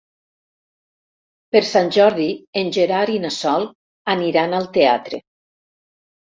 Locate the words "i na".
3.17-3.31